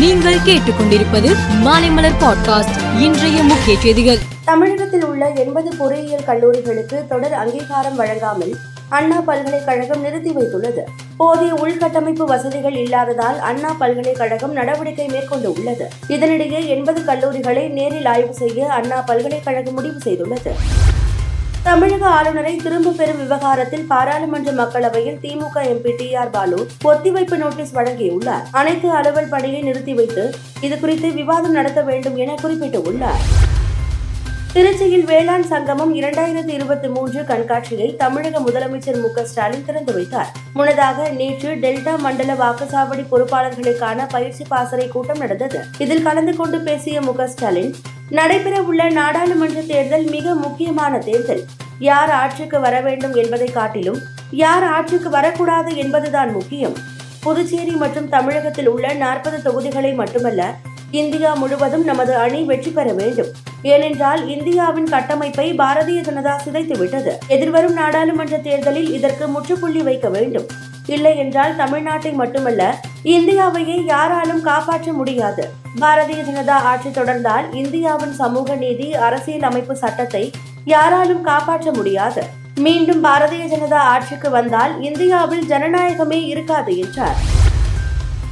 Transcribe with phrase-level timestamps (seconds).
[0.00, 4.18] நீங்கள் கேட்டுக்கொண்டிருப்பது மாலைமலர் பாட்காஸ்ட் இன்றைய முக்கிய செய்திகள்.
[4.44, 8.56] தமிழகத்தில் உள்ள எண்பது பொறியியல் கல்லூரிகளுக்கு தொடர் அங்கீகாரம் வழங்காமல்
[8.88, 10.78] அண்ணா பல்கலைக்கழகம் நிறுத்தி வைத்துள்ளது.
[11.16, 15.88] போதிய உள்கட்டமைப்பு வசதிகள் இல்லாததால் அண்ணா பல்கலைக்கழகம் நடவடிக்கை மேற்கொண்டு உள்ளது.
[16.08, 20.50] இதனிடையே எண்பது கல்லூரிகளை நேரில் ஆய்வு செய்ய அண்ணா பல்கலைக்கழகம் முடிவு செய்துள்ளது.
[21.64, 28.44] தமிழக ஆளுநரை திரும்ப பெறும் விவகாரத்தில் பாராளுமன்ற மக்களவையில் திமுக எம்பி டி ஆர் பாலு ஒத்திவைப்பு நோட்டீஸ் வழங்கியுள்ளார்.
[28.50, 30.24] அனைத்து அலுவல் பணியை நிறுத்தி வைத்து
[30.60, 33.22] இதுகுறித்து விவாதம் நடத்த வேண்டும் என குறிப்பிட்டுள்ளார்.
[34.54, 40.32] திருச்சியில் வேளாண் சங்கமம் இரண்டாயிரத்தி இருபத்தி மூன்று கண்காட்சியை தமிழக முதலமைச்சர் மு ஸ்டாலின் திறந்து வைத்தார்.
[40.54, 45.60] முன்னதாக நேற்று டெல்டா மண்டல வாக்குச்சாவடி பொறுப்பாளர்களுக்கான பயிற்சி பாசறை கூட்டம் நடந்தது.
[45.78, 47.74] இதில் கலந்து கொண்டு பேசிய மு ஸ்டாலின்
[48.10, 51.42] நடைபெறவுள்ள நாடாளுமன்ற தேர்தல் மிக முக்கியமான தேர்தல்.
[51.78, 56.74] யார் ஆட்சிக்கு வர வேண்டும் என்பதை காட்டிலும் யார் ஆட்சிக்கு வரக்கூடாது என்பதுதான் முக்கியம்.
[57.20, 60.54] புதுச்சேரி மற்றும் தமிழகத்தில் உள்ள நாற்பது தொகுதிகளை மட்டுமல்ல
[60.90, 63.30] இந்தியா முழுவதும் நமது அணி வெற்றி பெற வேண்டும்.
[63.62, 70.46] ஏனென்றால் இந்தியாவின் கட்டமைப்பை பாரதிய ஜனதா சிதைத்துவிட்டது எதிர்வரும் நாடாளுமன்ற தேர்தலில் இதற்கு முற்றுப்புள்ளி வைக்க வேண்டும்.
[70.86, 72.62] இல்லை என்றால் தமிழ்நாட்டை மட்டுமல்ல
[73.04, 75.50] இந்தியாவையே யாராலும் காப்பாற்ற முடியாது.
[75.80, 80.32] பாரதிய ஜனதா ஆட்சி தொடர்ந்தால் இந்தியாவின் சமூக நீதி அரசியல் அமைப்பு சட்டத்தை
[80.64, 82.22] யாராலும் காப்பாற்ற முடியாது.
[82.54, 87.16] மீண்டும் பாரதிய ஜனதா ஆட்சிக்கு வந்தால் இந்தியாவில் ஜனநாயகமே இருக்காது என்றார்.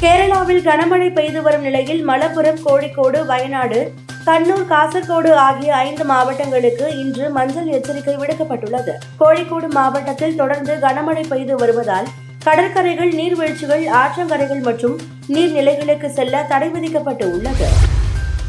[0.00, 3.92] கேரளாவில் கனமழை பெய்து வரும் நிலையில் மலப்புரம் கோழிக்கோடு வயநாடு
[4.24, 8.92] கண்ணூர் காசர்கோடு ஆகிய ஐந்து மாவட்டங்களுக்கு இன்று மஞ்சள் எச்சரிக்கை விடுக்கப்பட்டுள்ளது.
[9.20, 12.06] கோழிக்கோடு மாவட்டத்தில் தொடர்ந்து கனமழை பெய்து வருவதால்
[12.46, 14.96] கடற்கரைகள் நீர்வீழ்ச்சிகள் ஆற்றங்கரைகள் மற்றும்
[15.28, 17.68] நீர்நிலைகளுக்கு செல்ல தடை விதிக்கப்பட்டு உள்ளது.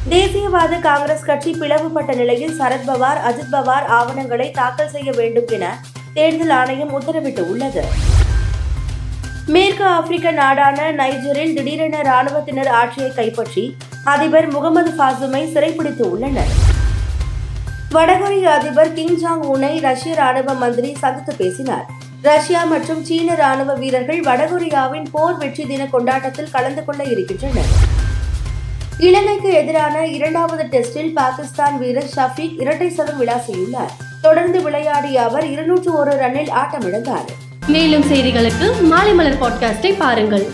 [0.09, 5.79] தேசியவாத காங்கிரஸ் கட்சி பிளவுபட்ட நிலையில் சரத்பவார் அஜித் பவார் ஆவணங்களை தாக்கல் செய்ய வேண்டும் என
[6.13, 7.83] தேர்தல் ஆணையம் உத்தரவிட்டு உள்ளது.
[9.47, 16.53] மேற்கு ஆப்பிரிக்க நாடான நைஜரில் திடீரென ராணுவத்தினர் ஆட்சியை கைப்பற்றி அதிபர் முகமது பாசுமை சிறைப்பிடித்து உள்ளனர்.
[17.91, 22.03] வடகொரிய அதிபர் கிம் ஜாங் உனை ரஷ்ய ராணுவ மந்திரி சந்தித்து பேசினார்.
[22.25, 27.71] ரஷ்யா மற்றும் சீன ராணுவ வீரர்கள் வடகொரியாவின் போர் வெற்றி தின கொண்டாட்டத்தில் கலந்து கொள்ள இருக்கின்றனர்.
[28.99, 33.93] இலங்கைக்கு எதிரான இரண்டாவது டெஸ்டில் பாகிஸ்தான் வீரர் ஷஃபீக் இரட்டை சதம் செய்துள்ளார்.
[34.21, 37.27] தொடர்ந்து விளையாடிய அவர் இருநூற்று ஒரு ரன்னில் ஆட்டமிழந்தார்.
[37.67, 40.45] மேலும் செய்திகளுக்கு மாலை மலர் பாட்காஸ்டை பாருங்கள்.